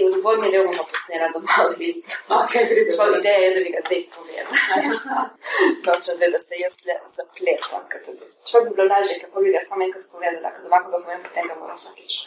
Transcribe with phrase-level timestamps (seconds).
[0.00, 2.14] si v dvojni del bomo posnela doma odvisno.
[2.40, 2.64] Okay,
[2.94, 4.52] Šlo ideja je, da bi ga zdaj povedala.
[5.86, 7.82] Nočem zdaj, da se jaz le zapletam.
[8.48, 11.20] Če bi bilo lažje, kako bi ga samo enkrat povedala, ker doma, ko ga povem,
[11.26, 12.12] potem ga moram vsakič.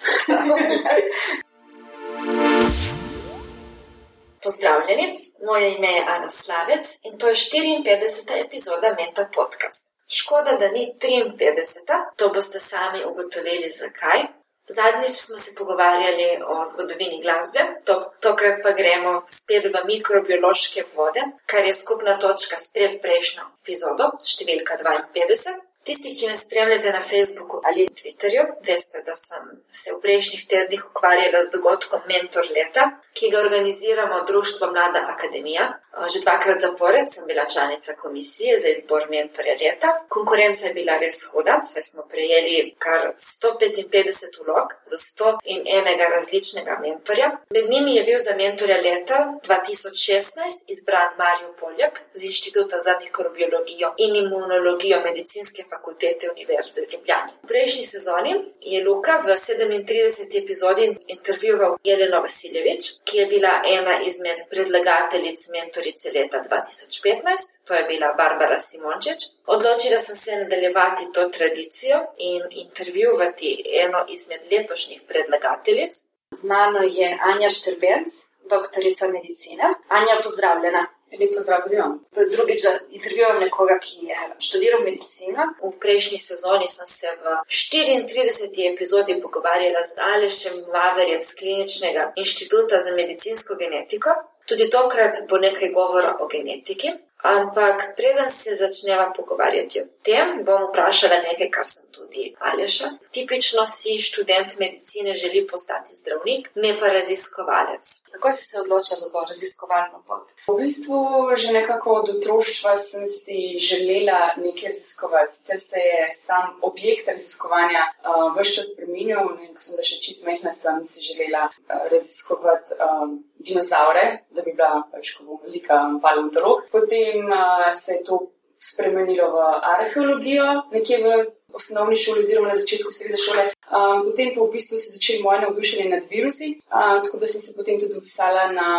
[4.44, 5.06] Pozdravljeni,
[5.48, 8.46] moje ime je Ana Slavec in to je 54.
[8.46, 9.82] epizoda Meta Podcast.
[10.08, 11.98] Škoda, da ni 53.
[12.18, 14.43] To boste sami ugotovili, zakaj.
[14.68, 21.24] Zadnjič smo se pogovarjali o zgodovini glasbe, to, tokrat pa gremo spet v mikrobiološke vode,
[21.46, 25.60] kar je skupna točka s predprejšnjo epizodo, številka 52.
[25.84, 30.86] Tisti, ki me spremljate na Facebooku ali Twitterju, veste, da sem se v prejšnjih tednih
[30.88, 35.68] ukvarjala z dogodkom Mentor leta, ki ga organiziramo Društvo Mlada Akademija.
[35.94, 39.90] Že dvakrat zapored sem bila članica komisije za izbor mentorja leta.
[40.10, 46.06] Konkurenca je bila res huda, saj smo prejeli kar 155 vlog za 100 in enega
[46.16, 47.28] različnega mentorja.
[47.50, 53.94] Med njimi je bil za mentorja leta 2016 izbran Marijo Poljak z Inštituta za mikrobiologijo
[53.98, 57.32] in imunologijo medicinske fakultete Univerze v Ljubljani.
[57.44, 60.44] V prejšnji sezoni je Luka v 37.
[60.44, 65.48] epizodi intervjuval Jeleno Vasiljevič, ki je bila ena izmed predlagateljic
[65.84, 69.20] mentorice leta 2015, to je bila Barbara Simončič.
[69.48, 75.94] Odločila sem se nadaljevati to tradicijo in intervjuvati eno izmed letošnjih predlagateljic.
[76.32, 78.10] Z mano je Anja Štrbenc,
[78.50, 79.64] doktorica medicine.
[79.90, 80.86] Anja, pozdravljena.
[81.20, 82.00] Lepo zdrav tudi vam.
[82.32, 85.42] Drugič, intervjuvam nekoga, ki je študiral medicino.
[85.62, 88.74] V prejšnji sezoni sem se v 34.
[88.74, 94.10] epizodi pogovarjala z Alešem Maverjem z Kliničnega inštituta za medicinsko genetiko.
[94.50, 96.94] Tudi tokrat bo nekaj govora o genetiki.
[97.24, 102.90] Ampak preden se začneva pogovarjati o tem, bom vprašala nekaj, kar sem tudi Aleša.
[103.16, 107.88] Tipično si študent medicine želi postati zdravnik, ne pa raziskovalec.
[108.12, 110.36] Kako si se odločila za to raziskovalno pot?
[110.48, 111.00] V bistvu,
[111.36, 115.36] že nekako od otroštva sem si želela nekaj raziskovati.
[115.36, 119.24] Sicer se je sam objekt raziskovanja uh, vse čas spremenil.
[119.56, 122.76] Ko sem bila še čist mehna, sem si želela uh, raziskovati.
[122.84, 126.68] Um, dinozaure, da bi bila pač kot velika paleontolog.
[126.72, 128.20] Potem uh, se je to
[128.64, 133.44] spremenilo v arheologijo, nekje v osnovni šoli, oziroma na začetku srednje šole.
[133.68, 137.42] Um, potem pa v bistvu se začeli moje navdušenje nad virusi, uh, tako da sem
[137.42, 138.70] se potem tudi upisala na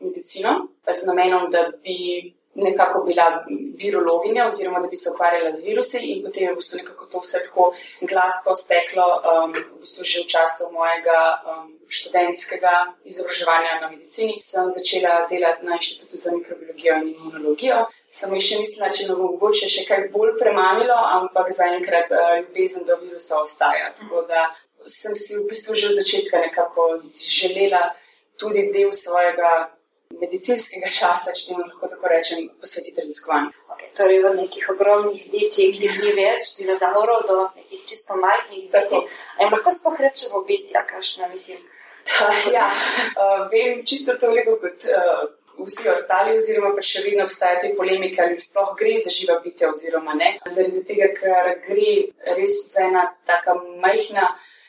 [0.00, 3.44] medicino, pač z namenom, da bi nekako bila
[3.78, 7.20] virologinja, oziroma da bi se ukvarjala z virusi, in potem je v bistvu nekako to
[7.24, 12.74] vse tako gladko steklo, um, v bistvu že v času mojega um, študentskega
[13.04, 14.40] izobraževanja na medicini.
[14.42, 17.86] Sem začela delati na inštitutu za mikrobiologijo in imunologijo.
[18.10, 22.98] Sem še mislila, če bo mogoče še kaj bolj premamilo, ampak zaenkrat uh, ljubezen do
[23.02, 23.92] virusa ostaja.
[23.94, 24.48] Tako da
[24.86, 27.94] sem si v bistvu že od začetka nekako želela
[28.38, 29.77] tudi del svojega
[30.16, 33.52] medicinskega časa, če temu lahko tako rečem, posvetiti raziskovanju.
[33.74, 38.68] Okay, torej, v nekih ogromnih bitjih, ki jih ni več, dinozaurov, do nekih čisto majhnih
[38.72, 39.04] bitij.
[39.38, 41.60] Ali lahko sploh rečemo bitja, kakšno mislim?
[42.54, 42.64] ja,
[43.20, 44.88] uh, vem čisto toliko kot.
[44.88, 49.40] Uh, Vsi ostali, oziroma pa še vedno obstajajo te polemike, ali sploh gre za živa
[49.42, 50.28] bitja, oziroma ne.
[50.46, 51.94] Zaradi tega, ker gre
[52.38, 54.28] res za ena tako majhna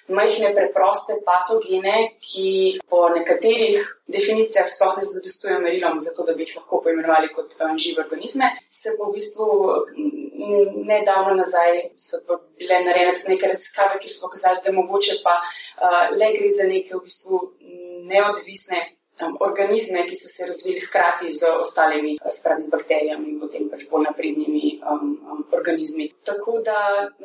[0.10, 6.58] majhne, preproste patogene, ki po nekaterih definicijah sploh ne zadostujejo merilom, zato da bi jih
[6.58, 8.50] lahko poimenovali kot um, žive organizme.
[8.72, 9.48] Se pa v bistvu
[10.90, 12.22] nedavno nazaj so
[12.58, 16.70] bile narejene tudi neke raziskave, kjer smo pokazali, da mogoče pa uh, le gre za
[16.70, 17.44] neke v bistvu
[18.14, 18.88] neodvisne.
[19.20, 23.66] Um, organizme, ki so se razvili hkrati z ostalimi, uh, spravi z bakterijami in potem
[23.68, 26.08] pač bolj naprednimi um, um, organizmi.
[26.24, 26.78] Tako da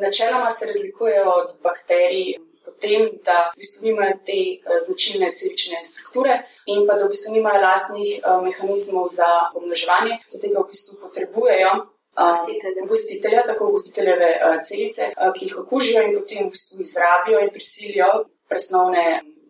[0.03, 6.38] načeloma se razlikujejo od bakterij potem, da v bistvu nimajo te uh, značilne celične strukture
[6.66, 11.00] in pa da v bistvu nimajo lastnih uh, mehanizmov za pomnoževanje, zato ga v bistvu
[11.02, 11.75] potrebujejo.
[12.14, 12.86] Gostitelja.
[12.86, 14.28] Gostitelja, tako gostiteljeve
[14.69, 18.10] celice, ki jih okužijo in potem v bistvu izrabijo in prisilijo
[18.48, 19.06] presnovne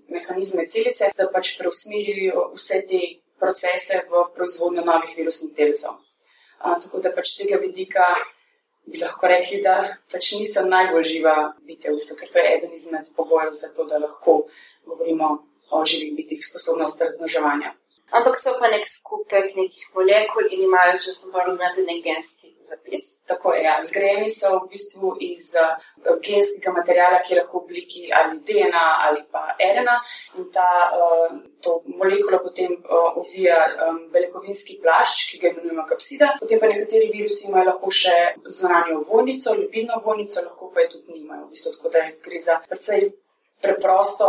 [0.08, 3.00] mehanizme celice, da pač preusmerijo vse te
[3.40, 5.99] procese v proizvodnjo novih virusnih delcev.
[6.64, 8.06] Tako da pač tega vidika
[8.86, 11.36] bi lahko rekli, da pač nisem najbolj živa
[11.66, 14.44] bitev, ker to je eden izmed pogojev za to, da lahko
[14.86, 15.31] govorimo
[15.70, 17.72] o živih bitih sposobnosti razmnoževanja
[18.12, 22.03] ampak so pa nek skupek nekih molekul in imajo, če sem prav razumela, tudi nek
[22.05, 23.06] genski zapis.
[23.29, 23.79] Tako je, ja.
[23.85, 25.77] zgrajeni so v bistvu iz uh,
[26.25, 29.97] genskega materijala, ki je lahko v obliki ali DNA ali pa RNA
[30.39, 31.37] in ta uh,
[31.99, 33.59] molekula potem uh, ovija
[33.89, 36.35] um, beljakovinski plašč, ki ga imenujemo kapsida.
[36.41, 38.17] Potem pa nekateri virusi imajo lahko še
[38.59, 41.47] zunanjo vojnico, lipidno vojnico, lahko pa je tudi nimajo.
[41.47, 43.11] V bistvu tako, da gre za precej
[43.65, 44.29] preprosto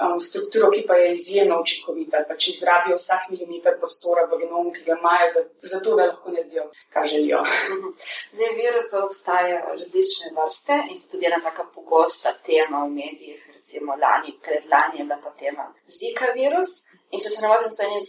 [0.00, 4.82] um, strukturo, ki pa je izjemno učinkovita, pač izrabijo vsak milimeter prostora v genomu, ki
[4.86, 7.42] ga imajo, za, za da lahko naredijo, kar želijo.
[7.74, 7.92] Mhm.
[8.32, 13.92] Zdaj, virusov obstajajo različne vrste in so tudi ena tako pogosta tema v medijih, recimo
[14.04, 16.70] lani, predlani je bila ta tema Zika virus.
[17.10, 18.00] In če se ne motim, so eni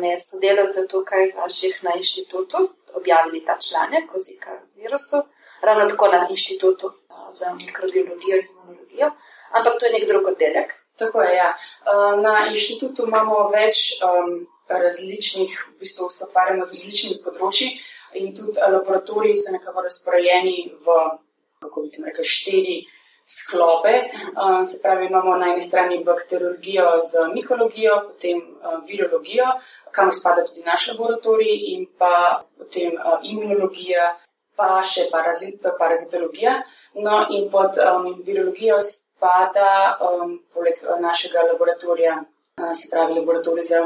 [0.00, 5.20] med sodelavcev tukaj, vaših na inštitutu, objavili ta članek o Zika virusu,
[5.62, 6.92] ravno tako na inštitutu
[7.40, 9.10] za mikrobiologijo in imunologijo,
[9.50, 10.83] ampak to je nek drug oddelek.
[10.98, 11.34] Tako je.
[11.36, 11.54] Ja.
[11.82, 17.70] Uh, na inštitutu imamo več um, različnih, v bistvu se ukvarjamo z različnimi področji
[18.20, 20.98] in tudi laboratoriji so nekako razporejeni v,
[21.62, 22.76] kako bi temu rekli, štiri
[23.26, 23.94] sklope.
[24.36, 29.50] Uh, se pravi, imamo na eni strani bakteriologijo z mikologijo, potem uh, virologijo,
[29.90, 34.12] kamor spada tudi naš laboratorij, in pa potem uh, imunologija,
[34.54, 36.60] pa še parazit, parazitologija.
[36.94, 38.78] No, in pod um, virologijo
[39.16, 42.14] spada, um, poleg uh, našega laboratorija,
[42.60, 43.76] uh, se pravi laboratorij za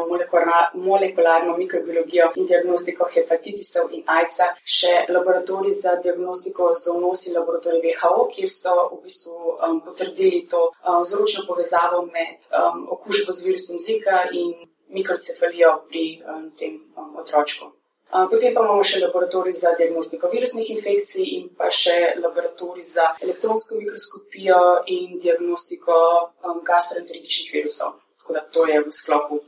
[0.74, 8.50] molekularno mikrobiologijo in diagnostiko hepatitisov in AIDS-a, še laboratorij za diagnostiko zoonosi, laboratorij WHO, kjer
[8.50, 9.36] so v bistvu
[9.68, 14.54] um, potrdili to um, vzročno povezavo med um, okužbo z virusom Zika in
[14.88, 17.77] mikrocefalijo pri um, tem um, otročku.
[18.08, 23.76] Potem pa imamo še laboratorij za diagnostiko virusnih infekcij in pa še laboratorij za elektronsko
[23.76, 24.60] mikroskopijo
[24.94, 25.96] in diagnostiko
[26.44, 27.98] um, gastroenteritičnih virusov.
[28.18, 29.40] Tako da to je v sklopu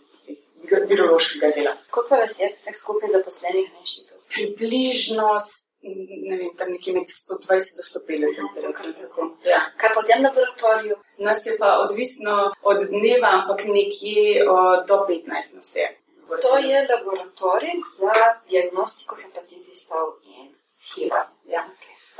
[0.93, 1.73] virološkega dela.
[1.91, 4.21] Koliko vas je vseh skupaj zaposlenih na inštitutu?
[4.35, 5.39] Približno.
[6.29, 9.31] Ne vem, tam nekje med 120 do 150.
[9.49, 9.61] Ja.
[9.81, 10.99] Kaj po tem laboratoriju?
[11.25, 14.45] Nas je pa odvisno od dneva, ampak nekje
[14.89, 15.89] do 15 nas je.
[16.39, 18.15] To je laboratorij za
[18.51, 20.55] diagnostiko hepatitisov in
[20.91, 21.23] HIV-a.
[21.45, 21.65] Ja.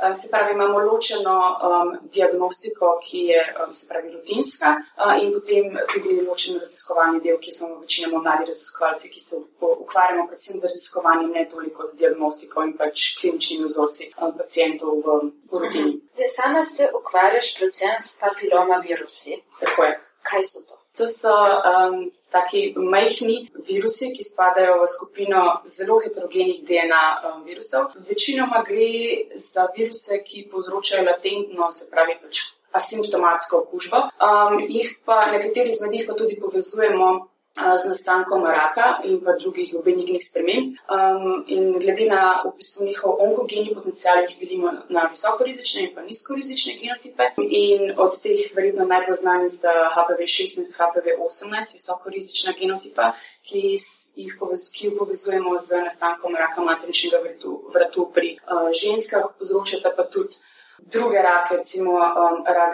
[0.07, 5.77] Um, se pravi, imamo ločeno um, diagnostiko, ki je um, pravi, rutinska, uh, in potem
[5.93, 11.31] tudi ločen raziskovalni del, ki smo večinoma mladi raziskovalci, ki se ukvarjamo predvsem z raziskovanjem,
[11.31, 15.21] ne toliko z diagnostiko in pač kliničnimi vzorci um, pacijentov v,
[15.51, 15.95] v rutini.
[16.15, 19.43] Zdaj, sama se ukvarjaš predvsem s papiloma virusi.
[19.59, 19.99] Tako je.
[20.21, 20.80] Kaj so to?
[21.01, 27.95] To so um, taki majhni virusi, ki spadajo v skupino zelo heterogenih DNA um, virusov.
[28.09, 32.43] Večinoma gre za viruse, ki povzročajo latentno, se pravi, pač
[32.77, 34.03] asimptomatsko okužbo.
[34.21, 34.61] Um,
[35.05, 37.09] pa nekateri izmed njih pa tudi povezujemo
[37.55, 40.75] z nastankom raka in pa drugih benignih sprememb.
[40.87, 46.01] Um, in glede na v bistvu njihov onkogeni potencial, jih delimo na visokorizične in pa
[46.01, 47.23] nizkorizične genotipe.
[47.37, 53.11] In od teh verjetno najbolj znani sta HPV-16, HPV-18, visokorizična genotipa,
[53.43, 53.75] ki
[54.15, 60.07] jih povez, ki povezujemo z nastankom raka materničnega vratu, vratu pri uh, ženskah, povzročata pa
[60.07, 60.39] tudi
[60.79, 62.73] druge rake, recimo um, rak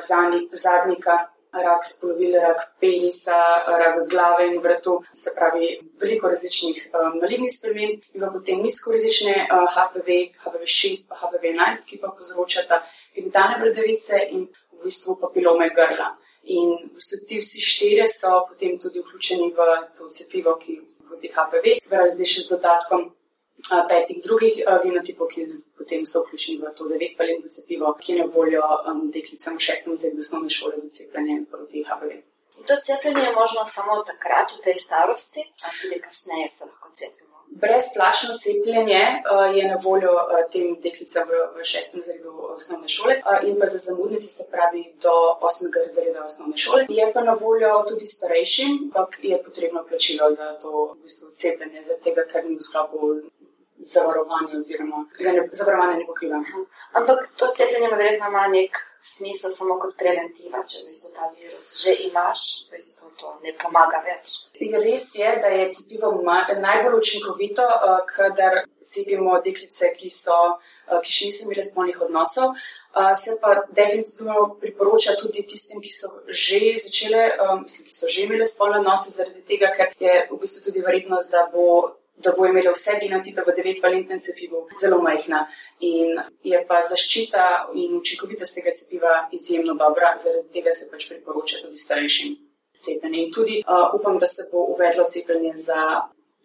[0.53, 3.38] zadnika rak spolovil, rak penisa,
[3.68, 5.69] rak glave in vratu, se pravi,
[6.01, 12.01] veliko različnih um, malignih sprememb, in pa potem nizkorizične uh, HPV, HPV-6, pa HPV-11, ki
[12.01, 12.81] pa povzročata
[13.15, 16.13] genitalne bradavice in v bistvu papilome grla.
[16.48, 20.80] In v bistvu ti vsi štirje so potem tudi vključeni v to cepivo, ki
[21.21, 23.07] teh HPV, se pravi, zdaj še z dodatkom
[23.89, 28.63] petih drugih genotipov, ki potem so vključeni v to devetpalentno cepivo, ki je na voljo
[28.63, 32.12] um, deklicam v šestem razredu osnovne šole za cepljenje proti HPV.
[32.68, 37.28] To cepljenje je možno samo takrat, v tej starosti, ali tudi kasneje se lahko cepimo.
[37.49, 39.04] Brezplačno cepljenje
[39.57, 40.14] je na voljo
[40.52, 45.80] tem deklicam v, šestem razredu osnovne šole in pa za zamudnice, se pravi do osmega
[45.80, 46.85] razreda osnovne šole.
[46.90, 51.83] Je pa na voljo tudi starejšim, ampak je potrebno plačilo za to v bistvu, cepljenje,
[51.83, 52.99] zaradi tega, ker ni v sklopu
[53.79, 56.41] zavarovanje, oziroma ne, zavarovanje ne pokriva.
[56.93, 61.67] Ampak to cepljenje verjetno ima nek smisel samo kot preventiva, če v bistvu ta virus
[61.81, 64.33] že imaš, v bistvu to ne pomaga več.
[64.57, 71.13] Res je, da je cepivo najbolj učinkovito, uh, kadar cepimo deklice, ki, so, uh, ki
[71.13, 72.57] še niso imeli spolnih odnosov.
[72.97, 77.29] Uh, se pa definitivno priporoča tudi tistim, ki so že začele,
[77.61, 81.31] mislim, ki so že imeli spolne odnose, zaradi tega, ker je v bistvu tudi verjetnost,
[81.31, 81.93] da bo
[82.24, 85.45] da bo imela vse genotipe v devetvalentnem cepivu zelo majhna.
[85.80, 87.45] In je pa zaščita
[87.76, 92.38] in učinkovitost tega cepiva izjemno dobra, zaradi tega se pač priporoča tudi starejšim
[92.81, 93.24] cepljenje.
[93.24, 95.81] In tudi uh, upam, da se bo uvedlo cepljenje za,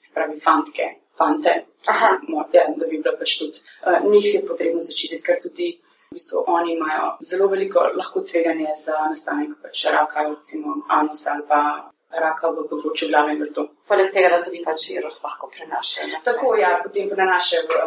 [0.09, 0.89] spravi, fantke,
[1.19, 1.55] fante.
[1.87, 2.11] Aha.
[2.53, 5.79] Ja, da bi bilo pač tudi uh, njih je potrebno začititi, ker tudi.
[6.13, 11.47] V bistvu oni imajo zelo veliko lahko tveganje za nastanek pač raka, recimo anus ali
[11.49, 13.65] pa raka v področju glave in vrtu.
[13.89, 16.09] Poleg tega, da tudi pač virus lahko prenaša.
[16.27, 17.81] Tako, ja, potem prenaša v,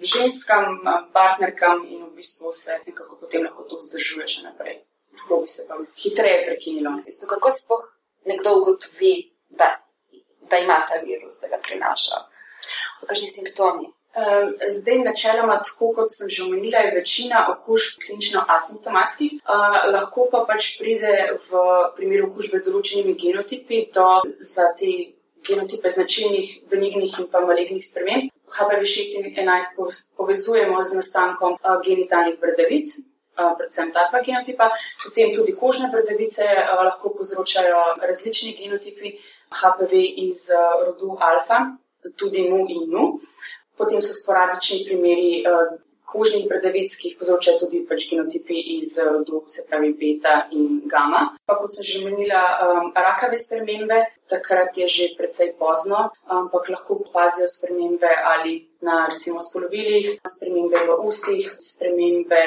[0.00, 0.80] v ženskam,
[1.12, 4.82] partnerkam in v bistvu se nekako potem lahko to vzdržuje še naprej.
[5.24, 6.90] tako bi se pa hitreje prekinilo.
[7.06, 7.84] Isto, kako spoh
[8.24, 9.68] nekdo ugotovi, da,
[10.50, 12.16] da ima ta virus, da ga prinaša?
[13.00, 13.88] So kakšni simptomi?
[14.14, 19.40] Zdaj, načeloma, tako kot sem že omenila, je večina okužb klinično asimptomatskih,
[19.90, 21.64] lahko pa pač pride v
[21.96, 24.06] primeru okužbe z določenimi genotipi do
[24.38, 24.92] za te
[25.44, 28.30] genotipe značilnih benignih in pa malignih sprememb.
[28.54, 32.86] HPV 6 in 11 povezujemo z nastankom genitalnih bradavic.
[33.34, 34.70] Predvsem ta dva genotipa,
[35.02, 39.16] potem tudi kožne bradavice lahko povzročajo različni genotipi
[39.50, 39.90] HPV
[40.30, 40.46] iz
[40.86, 41.74] rodu alfa,
[42.14, 43.18] tudi mu in nu.
[43.76, 45.74] Potem so sporadični primeri uh,
[46.14, 51.24] kožnih bradavic, ki jih povzročajo tudi pač genotipi iz rodu, se pravi beta in gama.
[51.46, 53.98] Pa kot sem že menila, um, rakave spremembe,
[54.30, 58.54] takrat je že precej pozno, ampak lahko opazijo spremembe ali
[58.84, 62.42] na recimo spolovilih, spremembe v ustih, spremembe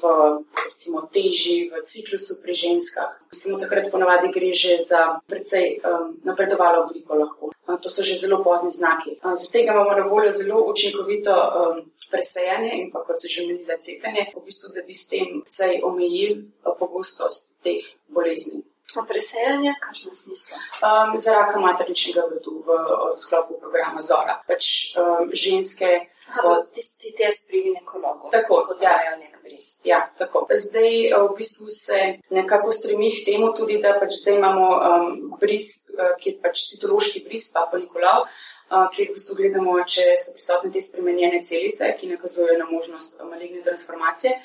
[0.00, 3.10] v recimo, teži, v ciklusu pri ženskah.
[3.32, 7.50] Recimo, takrat ponavadi gre že za precej um, napredovalo obliko lahko.
[7.70, 9.20] To so že zelo pozni znaki.
[9.22, 11.76] Zaradi tega imamo na voljo zelo učinkovito um,
[12.10, 15.80] presejanje in pa kot se že menila cepljenje, v bistvu, da bi s tem precej
[15.84, 18.62] omejili uh, pogostost teh bolezni.
[18.94, 20.58] Pa presejanje, kakšno smisel?
[20.82, 22.78] Um, za raka materničnega vrtu v,
[23.14, 24.40] v sklopu programa Zora.
[24.48, 26.10] Pač um, ženske.
[26.30, 28.30] Aha, to tisti test pri ginekologu.
[28.34, 29.14] Tako, ko ja.
[29.14, 29.80] nek bris.
[29.84, 30.46] Ja, tako.
[30.54, 31.98] Zdaj v bistvu se
[32.30, 36.64] nekako stremi k temu tudi, da pač zdaj imamo um, bris, uh, ki je pač
[36.70, 38.26] citološki bris, pa Nikolav.
[38.70, 43.18] Uh, kjer v bistvu gledamo, če so prisotne te spremenjene celice, ki nakazujejo na možnost
[43.26, 44.36] maligne transformacije.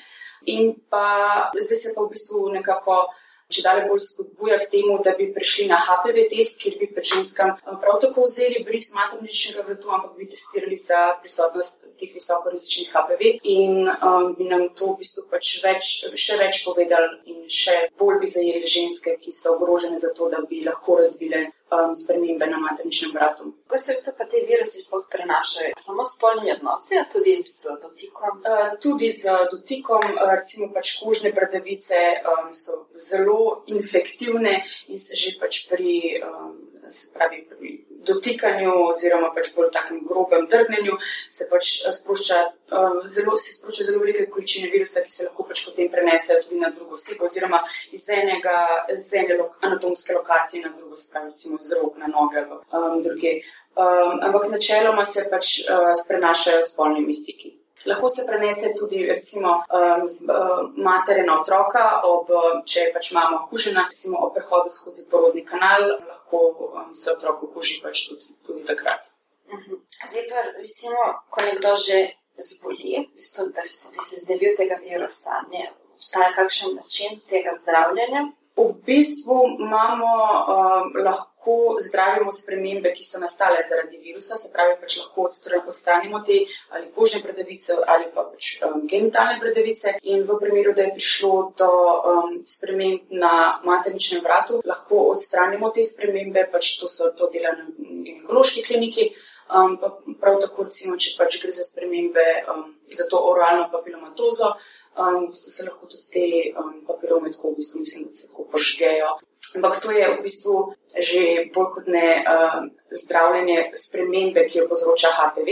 [0.52, 3.06] In pa zdaj se pa v bistvu nekako
[3.52, 7.12] če dalje bolj spodbuja k temu, da bi prišli na HPV test, kjer bi pač
[7.14, 12.50] ženskam eh, prav tako vzeli bris materničnega vrtu, ampak bi testirali za prisotnost teh visoko
[12.52, 15.92] rizičnih HPV in um, bi nam to v bistvu pač več,
[16.26, 20.42] še več povedali in še bolj bi zajeli ženske, ki so ogrožene za to, da
[20.50, 23.42] bi lahko razvile um, spremembe na materničnem vratu.
[23.66, 25.72] Kako se to pa te virusi sploh prenašajo?
[25.86, 28.32] Samo s polnimi odnosi, tudi z dotikom?
[28.50, 32.72] Uh, tudi z dotikom, uh, recimo pač kožne bradavice um, so
[33.08, 36.22] zelo infektivne in se že pač pri.
[36.22, 36.54] Um,
[36.86, 37.70] Se pravi, pri
[38.08, 40.98] dotikanju, oziroma pač bolj takem grobem drgnenju,
[41.30, 42.40] se pač uh, sprošča,
[42.76, 46.62] uh, zelo, se sprošča zelo velike količine virusa, ki se lahko pač potem prenesejo tudi
[46.62, 47.62] na drugo osebo, oziroma
[47.96, 48.56] iz enega,
[48.94, 53.02] iz ene lo, anatomske lokacije na drugo, spravi, recimo z rok na noge ali um,
[53.02, 53.38] druge.
[53.76, 57.56] Um, ampak načeloma se pač uh, prenašajo s polnimi stiki.
[57.86, 62.30] Lahko se prenese tudi recimo um, z uh, matere na otroka, ob,
[62.66, 65.92] če pač mama okužena, recimo ob prehodu skozi porodni kanal,
[66.32, 69.14] lahko um, se otrok okuži pač tudi, tudi takrat.
[69.52, 69.74] Mhm.
[70.10, 75.42] Zdaj pa recimo, ko nekdo že zboli, bistvo, da se bi se zdevil tega virusa,
[75.52, 78.32] ne, obstaja kakšen način tega zdravljenja?
[78.56, 80.12] V bistvu imamo,
[80.48, 85.26] um, lahko zdravimo spremembe, ki so nastale zaradi virusa, se pravi, pač lahko
[85.68, 86.38] odstranimo te
[86.72, 89.98] ali kožne bradavice ali pa pač, um, genitalne bradavice.
[90.08, 95.84] In v primeru, da je prišlo do um, sprememb na materničnem vratu, lahko odstranimo te
[95.84, 99.10] spremembe, pač to so to dela na ginekološki kliniki.
[99.52, 99.76] Um,
[100.16, 104.56] prav tako, recimo, če pač gre za spremembe um, za to oralno papilomatozo
[104.98, 106.26] um, v bistvu se lahko tudi te
[106.60, 109.14] um, papirome tako, v bistvu, mislim, da se tako požgejo.
[109.56, 110.56] Ampak to je v bistvu
[110.96, 111.22] že
[111.54, 115.48] bolj kot ne um, zdravljenje spremembe, ki jo povzroča HPV.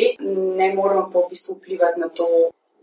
[0.59, 2.29] Ne moramo pa v bistvu vplivati na to,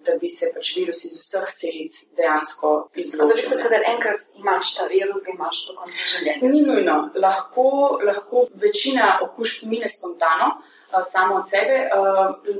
[0.06, 3.66] da bi se pač virus iz vseh celic dejansko izločil.
[3.70, 6.52] Da enkrat imaš ta virus, ga imaš do konca življenja.
[6.54, 6.98] Ni nujno.
[7.22, 7.66] Lahko,
[8.06, 10.56] lahko večina okužb mine spontano
[11.04, 11.90] samo od sebe.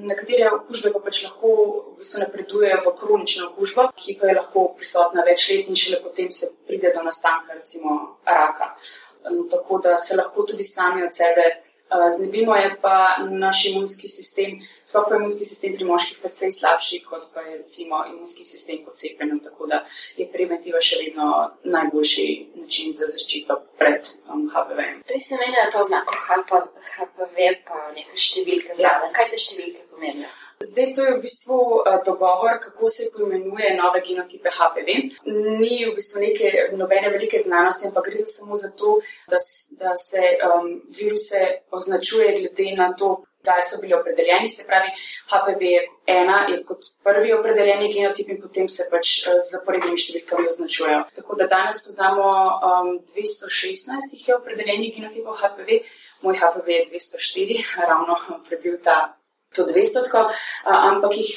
[0.02, 1.48] Nekatere okužbe pa pač lahko
[1.94, 6.02] v bistvu napredujejo v kronično okužbo, ki pa je lahko prisotna več let in šele
[6.04, 8.76] potem se pride do nastanka recimo raka.
[9.52, 11.71] Tako da se lahko tudi sami od sebe
[12.18, 17.28] znebimo, je pa naš imunski sistem, sploh pa imunski sistem pri moških precej slabši, kot
[17.34, 19.84] pa je recimo imunski sistem po cepljenju, tako da
[20.18, 21.28] je preventiva še vedno
[21.64, 22.28] najboljši
[22.62, 24.80] način za zaščito pred um, HPV.
[25.08, 26.16] Prej se meni, da to znako
[26.96, 29.10] HPV pa neke številke zraven.
[29.12, 29.16] Ja.
[29.18, 30.32] Kaj te številke pomenijo?
[30.70, 34.88] Zdaj, to je v bistvu uh, dogovor, kako se poimenuje nove genotipe HPV.
[35.62, 39.00] Ni v bistvu neke nobene velike znanosti, ampak gre za samo za to,
[39.30, 39.38] da,
[39.82, 41.42] da se um, viruse
[41.72, 44.50] označuje glede na to, kdaj so bili opredeljeni.
[44.50, 44.90] Se pravi,
[45.32, 49.98] HPV je ena, je kot prvi opredeljeni genotip in potem se pač uh, z zaporednimi
[49.98, 51.08] številkami označujejo.
[51.16, 55.82] Tako da danes poznamo um, 216 jih je opredeljenih genotipov HPV,
[56.22, 59.21] moj HPV je 204, ravno prebil ta
[59.56, 60.04] to 200,
[60.64, 61.32] ampak jih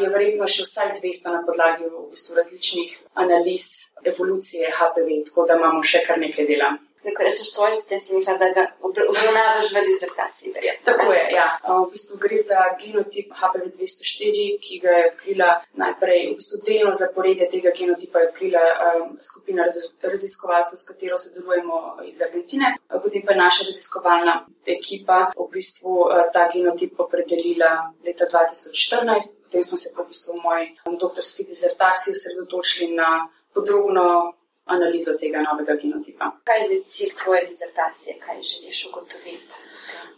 [0.00, 3.66] je verjetno še vsaj 200 na podlagi v bistvu različnih analiz
[4.04, 6.76] evolucije HPV, tako da imamo še kar nekaj dela
[7.16, 7.50] ko rečeš
[7.88, 10.52] tem si misliš, da ga obravnavaš v disertaciji.
[10.84, 11.48] Tako je, ja.
[11.62, 15.48] V bistvu gre za genotip HPV-204, ki ga je odkrila
[15.82, 19.66] najprej, v bistvu delno zaporedje tega genotipa je odkrila um, skupina
[20.02, 21.76] raziskovalcev, s katero sodelujemo
[22.10, 22.74] iz Argentine.
[22.88, 24.34] Potem pa je naša raziskovalna
[24.66, 29.46] ekipa v bistvu uh, ta genotip opredelila leta 2014.
[29.46, 34.35] Potem smo se pa v bistvu v moji um, doktorski disertaciji osredotočili na podrobno
[34.66, 36.30] analizo tega novega genotipa.
[36.48, 39.56] Kaj je cilj tvoje disertacije, kaj želiš ugotoviti?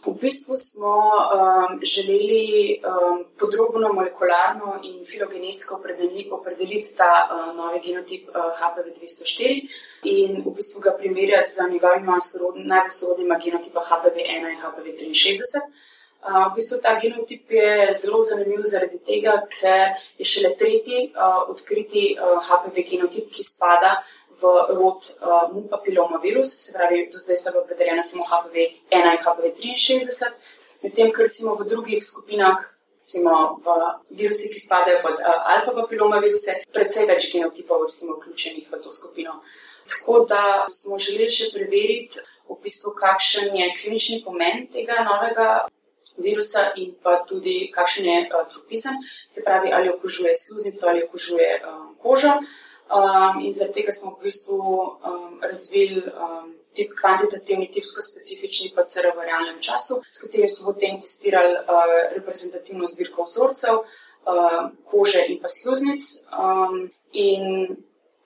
[0.05, 7.79] V bistvu smo um, želeli um, podrobno molekularno in filogenetsko opredeliti, opredeliti ta uh, novi
[7.85, 9.67] genotip uh, HPV-204
[10.03, 12.17] in v bistvu ga primerjati z njegovima
[12.55, 15.61] najbolj sorodnima genotipa HPV-1 in HPV-63.
[16.19, 21.43] Uh, v bistvu ta genotip je zelo zanimiv zaradi tega, ker je šele tretji uh,
[21.51, 24.01] odkriti uh, HPV genotip, ki spada
[24.41, 24.43] v
[24.79, 29.21] rod uh, MUPA piloma virus, se pravi, do zdaj sta bila opredeljena samo HPV-1 in
[29.25, 30.31] HPV-63,
[30.83, 32.59] medtem ko recimo v drugih skupinah,
[33.01, 33.67] recimo v
[34.09, 38.91] virusi, ki spadajo pod uh, alfa papiloma viruse, precej več genotipov recimo vključenih v to
[38.91, 39.41] skupino.
[39.89, 45.67] Tako da smo želeli še preveriti, v bistvu, kakšen je klinični pomen tega novega
[46.17, 48.97] virusa in pa tudi kakšen je uh, tropizem,
[49.29, 52.33] se pravi, ali okužuje sluznico ali okužuje um, kožo.
[52.89, 59.11] Um, in zaradi tega smo v bistvu um, razvili um, tip kvantitativni, tipsko specifični PCR
[59.13, 65.37] v realnem času, s katerim smo potem testirali uh, reprezentativno zbirko vzorcev, uh, kože in
[65.43, 66.01] pa sluznic.
[66.33, 67.77] Um, in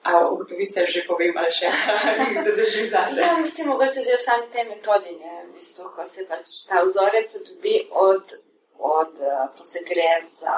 [0.04, 1.68] ugotovitve že povem, ali še
[2.20, 3.20] jih zadržim za sebe.
[3.24, 6.84] Ja, mislim, mogoče zdaj v sami tej metodi, ne, v bistvu, ko se pač ta
[6.84, 8.36] vzorec dobi od
[8.84, 10.56] od, eh, to se gre za.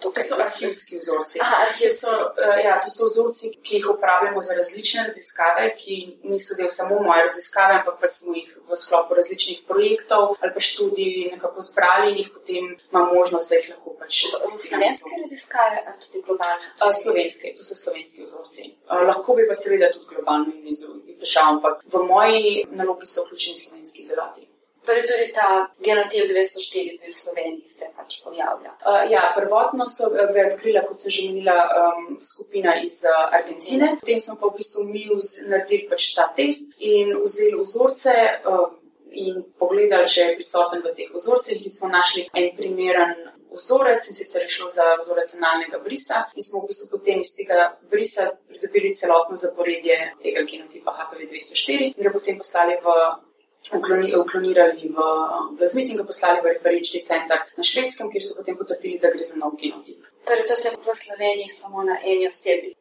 [0.00, 1.38] To, to so arhivski vzorci.
[1.42, 1.90] Aha, arhiv.
[1.90, 2.10] to, so,
[2.44, 5.96] uh, ja, to so vzorci, ki jih uporabljamo za različne raziskave, ki
[6.32, 10.60] niso del samo moje raziskave, ampak pač smo jih v sklopu različnih projektov ali pa
[10.68, 14.12] študij nekako zbrali in jih potem imamo možnost, da jih lahko pač.
[14.68, 16.66] Slovenske raziskave ali tudi globalne?
[16.80, 18.72] Uh, slovenske, to so slovenski vzorci.
[19.12, 20.80] Lahko bi pa seveda tudi globalno in iz
[21.20, 24.55] držav, ampak v moji nalogi so vključeni slovenski izolati.
[24.86, 28.72] Torej, tudi ta genotip 204 v Sloveniji se pač pojavlja.
[28.86, 33.96] Uh, ja, prvotno so ga odkrila, kot se že menila, um, skupina iz uh, Argentine.
[34.00, 35.04] Potem smo pa v bistvu mi
[35.50, 38.16] naredili pač ta test in vzeli vzorce.
[38.46, 38.82] Um,
[39.16, 43.14] In pogledali, če je prisoten v teh vzorcih, in smo našli en primeren
[43.48, 46.26] vzorec, in sicer je šlo za vzorec analnega brisa.
[46.36, 52.02] In smo v bistvu potem iz tega brisa pridobili celotno zaporedje tega genotipa HPV-204 in
[52.02, 52.96] ga potem poslali v
[53.74, 54.98] uklonirali v
[55.58, 59.22] plazmit in ga poslali v referenčni center na švedskem, kjer so potem potrdili, da gre
[59.22, 60.02] za nov genotip.
[60.26, 62.74] Torej, to se je v Sloveniji samo na eni osebi.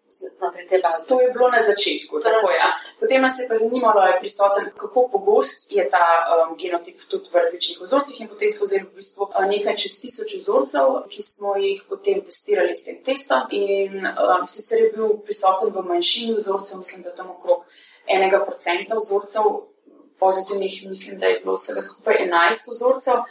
[1.07, 2.19] To je bilo na začetku.
[2.19, 2.69] Tako, ja.
[2.99, 7.35] Potem nas je pa zanimalo, je prisoten, kako pogost je ta um, genotip tudi v
[7.35, 8.21] različnih vzorcih.
[8.21, 12.23] In potem smo vzeli v bistvu uh, nekaj čez tisoč vzorcev, ki smo jih potem
[12.23, 13.45] testirali s tem testom.
[13.51, 17.67] In um, sicer je bil prisoten v manjšini vzorcev, mislim, da tam okrog
[18.07, 19.74] enega procenta vzorcev
[20.19, 23.25] pozitivnih, mislim, da je bilo vsega skupaj 11 vzorcev.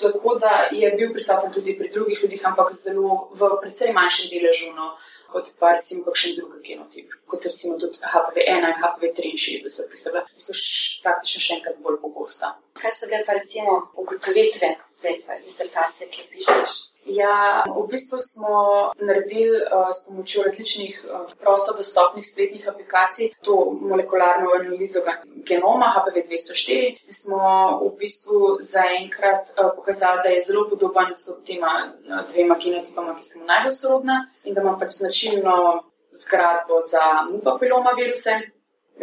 [0.00, 4.68] Tako da je bil prisoten tudi pri drugih ljudeh, ampak zelo v precej manjšem deležu,
[4.76, 4.92] no,
[5.32, 10.22] kot pa recimo kakšen drug genotip, kot recimo tudi HPV1 in HPV63, ki so bile
[11.02, 12.54] praktično še enkrat bolj pogosta.
[12.78, 14.70] Kaj so bile pa recimo ugotovitve
[15.02, 16.78] te disertacije, ki pišeš?
[17.04, 18.56] Ja, v bistvu smo
[19.00, 25.00] naredili uh, s pomočjo različnih uh, prosto dostopnih spletnih aplikacij to molekularno analizo
[25.48, 27.40] genoma HPV-204 in smo
[27.84, 31.92] v bistvu zaenkrat uh, pokazali, da je zelo podoben s tema
[32.32, 35.82] dvema genotipama, ki so najbolj sorodna in da ima pač značilno
[36.12, 38.40] zgradbo za mupapiloma viruse.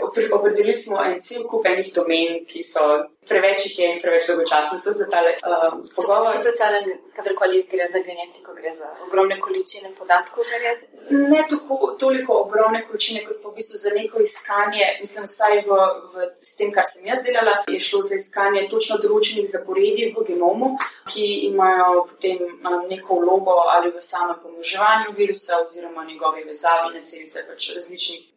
[0.03, 2.81] Opredelili smo en cel kup enih domen, ki so
[3.27, 6.31] preveč jih je in preveč dolgočasni so za tale um, pogovor.
[6.33, 6.83] Se predstavljam,
[7.15, 10.87] kadarkoli gre za genetiko, gre za ogromne količine podatkov, verjetno?
[11.33, 15.81] Ne tako, toliko ogromne količine, kot pa v bistvu za neko iskanje, mislim, vsaj v,
[16.13, 20.25] v s tem, kar sem jaz delala, je šlo za iskanje točno določenih zaporedij v
[20.31, 20.73] genomu,
[21.11, 27.05] ki imajo potem um, neko vlogo ali v samem pomnoževanju virusa oziroma njegove vezavi na
[27.05, 28.36] celice pač različnih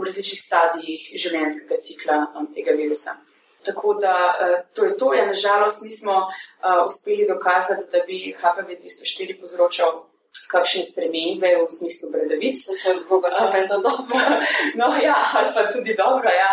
[0.00, 3.16] v različnih stadijih življenjskega cikla um, tega virusa.
[3.64, 5.12] Tako da uh, to je to.
[5.14, 10.04] Ja, nažalost, nismo uh, uspeli dokazati, da bi HPV-204 povzročal
[10.50, 12.58] kakšne spremembe v smislu bradavic.
[12.66, 14.20] To je mogoče pa je to dobro.
[14.80, 16.52] no, ja, ali pa tudi dobro, ja.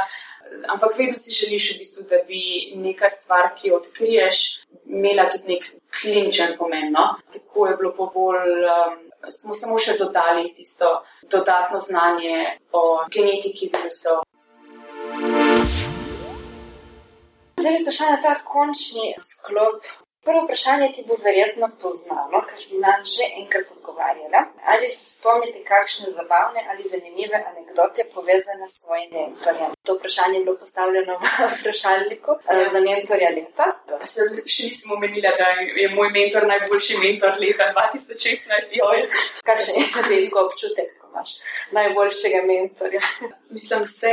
[0.67, 5.53] Ampak vedno si želiš, v bistvu, da bi neka stvar, ki jo odkriješ, imela tudi
[5.53, 5.65] nek
[6.01, 6.91] kliničen pomen.
[6.91, 7.17] No?
[7.33, 13.71] Tako je bilo pa bolj, um, smo samo še dodali tisto dodatno znanje o genetiki
[13.73, 14.23] virusov.
[17.59, 19.83] Zdaj bi prišla na ta končni sklop
[20.27, 24.41] Prvo vprašanje ti bo verjetno poznano, ker si nam že enkrat odgovarjala.
[24.71, 29.71] Ali se spomnite kakšne zabavne ali zanimive anekdote povezane s svojim mentorjem?
[29.85, 31.25] To vprašanje je bilo postavljeno v
[31.59, 32.65] vprašalniku ja.
[32.73, 33.67] za mentorja leta.
[34.13, 34.21] Se
[34.53, 35.47] še nismo omenili, da
[35.83, 38.75] je moj mentor najboljši mentor leta 2016.
[39.49, 41.37] Kakšen je vedno občutek, ko imaš
[41.71, 43.03] najboljšega mentorja?
[43.55, 44.11] Mislim, se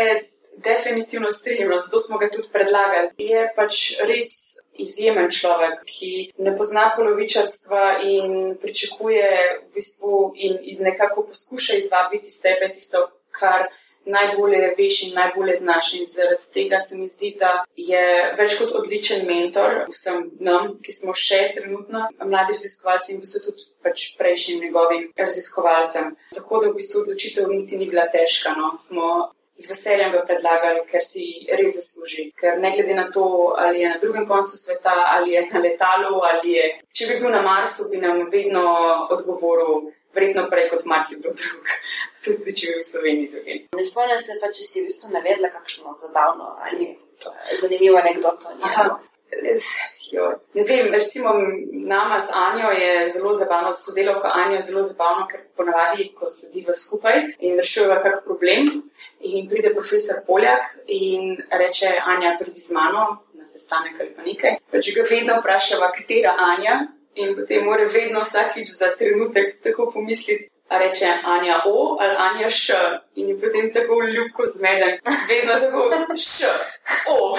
[0.56, 3.08] definitivno strinjam, zato smo ga tudi predlagali.
[3.18, 4.30] Je pač res
[4.78, 9.30] izjemen človek, ki ne pozna polovičarstva in pričakuje
[9.62, 13.68] v bistvu in, in nekako poskuša izvabiti iz tebe tisto, kar
[14.06, 15.94] najbolje veš in najbolje znaš.
[15.94, 20.92] In zaradi tega se mi zdi, da je več kot odličen mentor vsem nam, ki
[20.92, 26.12] smo še trenutno mladi raziskovalci in v bistvu tudi pač prejšnjim njegovim raziskovalcem.
[26.34, 28.54] Tako da v bistvu odločitev niti ni bila težka.
[28.58, 28.74] No.
[28.80, 31.24] Smo z veseljem ga predlagali, ker si
[31.58, 32.28] res zasluži.
[32.40, 33.26] Ker ne glede na to,
[33.58, 36.64] ali je na drugem koncu sveta, ali je na letalu, ali je.
[36.92, 38.64] Če bi bil na Marsu, bi nam vedno
[39.10, 39.92] odgovoril.
[40.14, 41.70] Vredno prej kot marsikdo drug,
[42.24, 43.56] tudi če bi v Sloveniji tukaj.
[43.74, 46.92] Ne spomnim se pa, če si v bistvu navedla kakšno zabavno ali
[47.58, 48.54] zanimivo anegdoto.
[50.54, 51.32] Ne vem, recimo
[51.72, 56.74] nama z Anjo je zelo zabavno, sodelovko Anjo je zelo zabavno, ker ponavadi, ko sediva
[56.74, 58.82] skupaj in rešujeva kak problem,
[59.24, 64.58] In pride profesor Poljak in reče: Anja, pridi z mano na sestanek ali pa nekaj.
[64.72, 66.74] Pač ga vedno vprašava, katera Anja.
[67.14, 70.50] In potem mora vedno vsakič za trenutek tako pomisliti.
[70.78, 72.72] Reče Anja O ali Anja Š.
[73.14, 76.44] In je potem tako ljubko zmeden, vedno tako Š.
[77.08, 77.36] O.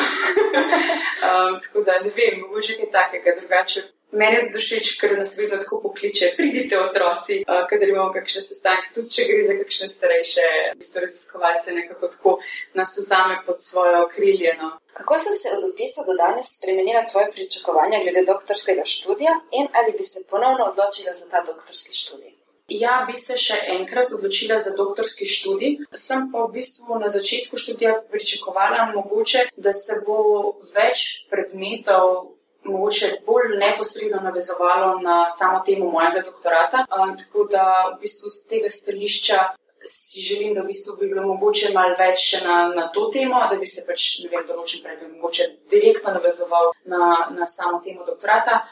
[1.28, 3.82] um, tako da ne vem, mogoče je takega drugače.
[4.12, 8.94] Meni je všeč, ker nas vedno tako pokliče, pridite otroci, uh, kadar imamo kakšne sestanke,
[8.96, 10.46] tudi če gre za kakšne starejše,
[10.76, 12.38] v bistvu raziskovalce, nekako tako
[12.80, 14.56] nas vzame pod svojo okrilje.
[14.62, 14.72] No.
[14.94, 19.92] Kako so se od opisa do danes spremenila tvoje pričakovanja glede doktorskega študija in ali
[19.98, 22.45] bi se ponovno odločila za ta doktorski študij?
[22.68, 25.84] Ja, bi se še enkrat odločila za doktorski študij.
[25.94, 32.34] Sem pa v bistvu na začetku študija pričakovala, mogoče, da se bo več predmetov
[32.66, 36.86] mogoče bolj neposredno navezovalo na samo temo mojega doktorata.
[36.90, 39.38] Um, tako da v bistvu z tega stališča
[39.86, 43.62] si želim, da v bistvu bi bilo mogoče malo več na, na to temo, da
[43.62, 48.64] bi se pač ne vem, določen predmet mogoče direktno navezoval na, na samo temo doktorata.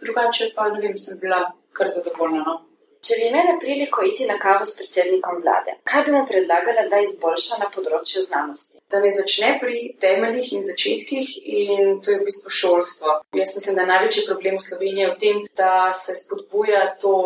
[0.00, 1.44] Drugače pa ne vem, sem bila
[1.76, 2.46] kar zadovoljna.
[2.48, 2.71] No?
[3.02, 7.00] Če bi imela priliko iti na kavo s predsednikom vlade, kaj bi mu predlagala, da
[7.02, 8.78] izboljša na področju znanosti?
[8.94, 13.16] Da ne začne pri temeljih in začetkih, in to je v bistvu šolstvo.
[13.34, 17.16] Jaz mislim, da največji problem v Sloveniji je v tem, da se spodbuja to,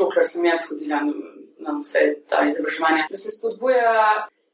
[0.00, 1.02] dokler sem jaz hodila
[1.66, 3.92] na vse ta izobraževanja, da se spodbuja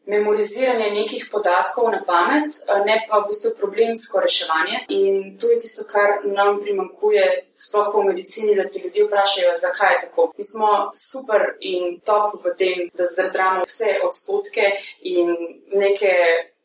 [0.06, 2.54] memoriziranje nekih podatkov na pamet,
[2.86, 4.84] ne pa v bistvu problemsko reševanje.
[4.88, 7.24] In to je tisto, kar nam primankuje,
[7.56, 10.32] sploh v medicini, da ti ljudje vprašajo, zakaj je tako.
[10.38, 15.36] Mi smo super in top v tem, da zdradramo vse odstotke in
[15.72, 16.14] neke.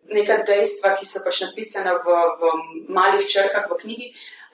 [0.07, 2.51] Neka dejstva, ki so pač napisana v, v
[2.95, 4.05] malih črkah v knjigi,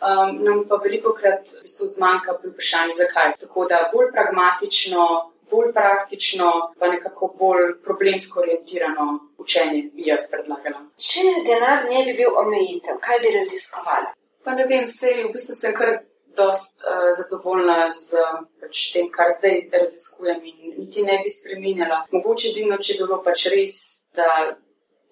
[0.02, 3.36] um, nam pa veliko krat v bistvu zmanjka pri vprašanju, zakaj.
[3.44, 5.06] Tako da bolj pragmatično,
[5.52, 10.82] bolj praktično, pa nekako bolj problemsko orientirano učenje bi jaz predlagala.
[10.98, 14.14] Če denar ne bi bil omejitev, kaj bi raziskovala?
[14.44, 15.94] Pa ne vem, vse v bistvu sem kar
[16.36, 18.24] dost uh, zadovoljna z
[18.62, 22.04] pač, tem, kar zdaj raziskujem in niti ne bi spremenjala.
[22.12, 23.76] Mogoče edino, če bi bilo pač res,
[24.18, 24.28] da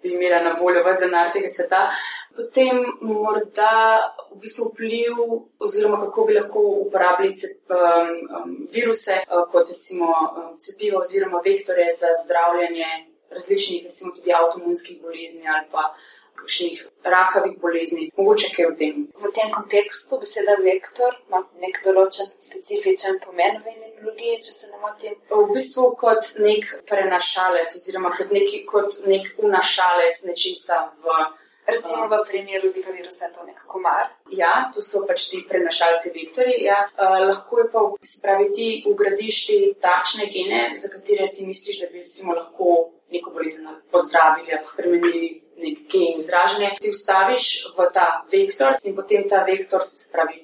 [0.02, 1.82] bi imela na voljo vse denar tega sveta,
[2.36, 3.74] potem morda
[4.32, 5.20] v bistvu vpliv,
[5.60, 11.88] oziroma kako bi lahko uporabljali um, um, viruse, uh, kot recimo um, cepivo oziroma vektore
[12.00, 12.90] za zdravljanje
[13.32, 15.94] različnih, recimo tudi avtomunskih bolezni ali pa
[16.36, 19.04] kakšnih rakavih bolezni, mogoče kaj v tem.
[19.24, 24.82] V tem kontekstu beseda vektor ima nek določen specifičen pomen v imunologiji, če se ne
[24.86, 25.18] motim.
[25.30, 31.22] V bistvu kot nek prenašalec oziroma kot, neki, kot nek unašalec nečesa v.
[31.72, 34.10] Recimo v primeru zika virusa je to nek komar.
[34.34, 36.56] Ja, to so pač ti prenašalci vektori.
[36.66, 36.80] Ja.
[36.98, 41.84] Uh, lahko je pa, se pravi, ti ugradiš te takšne gene, za katere ti misliš,
[41.84, 45.30] da bi recimo lahko neko bolezen pozdravili ali spremenili
[45.62, 50.42] nek gen izražanja, ti vstaviš v ta vektor in potem ta vektor, spravi,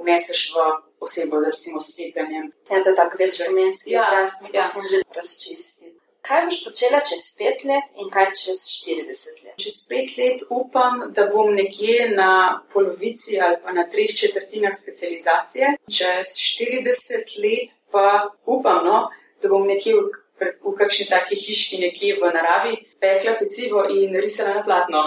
[0.00, 0.68] umeseš v
[1.00, 2.52] osebo z recimo sepenjem.
[2.70, 4.66] Ja, to je tako več vremenski ja, izraz, ja.
[4.72, 5.94] sem že razčistil.
[6.28, 9.54] kaj boš počela čez pet let in kaj čez 40 let?
[9.62, 15.76] Čez pet let upam, da bom nekje na polovici ali pa na treh četrtinah specializacije.
[15.98, 18.98] Čez 40 let pa upam, no,
[19.42, 24.54] da bom nekje v, v kakšni taki hiški, nekje v naravi, pekla pecivo in risala
[24.58, 25.04] na platno.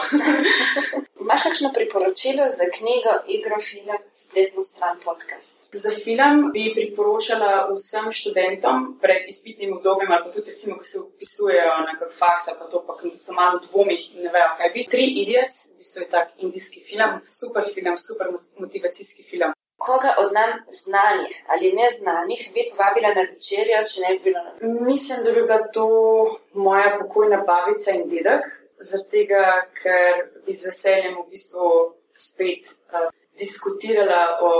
[1.22, 5.62] Imaš kakšno priporočilo za knjigo, igro, film, spletno stran, podcast?
[5.72, 10.98] Za film bi priporočala vsem študentom pred izpitnim obdobjem, ali pa tudi, recimo, ko se
[11.00, 14.74] upisujejo na nek faks, pa to, pa so malo v dvomih in ne vejo, kaj
[14.74, 14.88] bi.
[14.90, 19.54] Tri idiots, v bistvu je tak indijski film, super film, super motivacijski film.
[19.86, 20.52] Koga od nam
[20.84, 24.86] znanih ali neznanih bi povabila na večerjo, če ne bi bilo na večerjo?
[24.90, 25.88] Mislim, da bi bila to
[26.54, 28.46] moja pokojna babica in dedek,
[29.12, 29.46] tega,
[29.82, 31.68] ker bi z veseljem v bistvu
[32.18, 34.52] spet uh, diskutirala o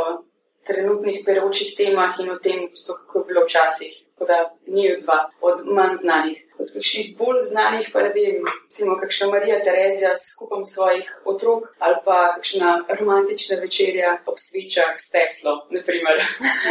[0.64, 3.94] trenutnih peročih temah in o tem, kako je bilo včasih.
[4.14, 6.38] Tako da ni od dva, od manj znanih.
[6.60, 11.64] Od kakšnih bolj znanih, pa ne vem, recimo kakšna Marija Terezija s skupom svojih otrok
[11.80, 16.18] ali pa kakšna romantična večerja ob svečah s Teslo, naprimer.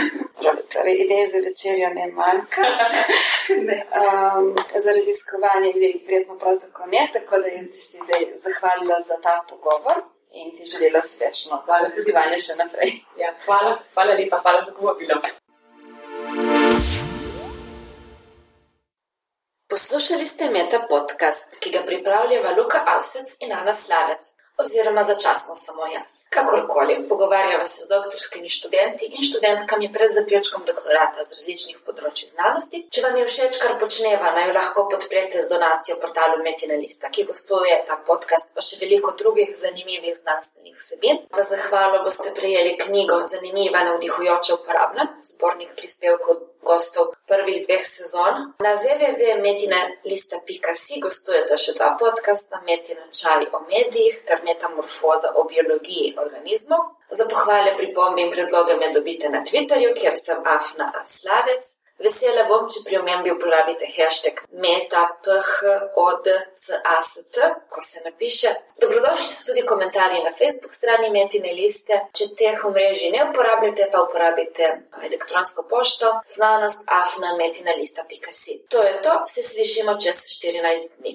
[0.73, 2.63] torej, ideje za večerjo ne manjka.
[3.69, 3.79] ne.
[4.01, 8.97] Um, za raziskovanje idej, prijetno prav tako ne, tako da jaz bi se zdaj zahvalila
[9.09, 9.99] za ta pogovor
[10.33, 12.91] in ti želela uspešno raziskovanje še naprej.
[13.19, 15.21] Ja, hvala, hvala lepa, hvala za povabilo.
[19.71, 25.87] Poslušali ste Meta podcast, ki ga pripravljava Luka Avsec in Ana Slavec oziroma začasno samo
[25.95, 26.13] jaz.
[26.35, 32.85] Kakorkoli, pogovarjava se z doktorskimi študenti in študentkami pred zaključkom doktorata z različnih področji znanosti.
[32.93, 37.11] Če vam je všeč, kar počneva, naj jo lahko podprete z donacijo portalu Metina Lista,
[37.15, 41.25] ki gostuje ta podcast, pa še veliko drugih zanimivih znanstvenih vsebin.
[41.37, 48.53] V zahvalo boste prejeli knjigo Zanimiva, navdihujoča, uporabna, zbornik prispevkov gostov prvih dveh sezon.
[48.61, 56.81] Na www.metina.si gostujete še dva podcasta, Metina Čaj o medijih ter Metamorfoza o biologiji organizmov.
[57.11, 61.80] Za pohvale, pripombe in predloge me dobite na Twitterju, kjer sem Afna Aslavec.
[62.01, 67.35] Vesela bom, če pri omembi uporabite hashtag metaphod.cast,
[67.69, 68.49] ko se napiše.
[68.81, 72.01] Dobrodošli so tudi komentarji na Facebook strani Metine liste.
[72.17, 74.65] Če teh omrežij ne uporabljate, pa uporabite
[75.11, 78.55] elektronsko pošto znanost afna metina lista.si.
[78.73, 81.13] To je to, se slišimo čez 14 dni.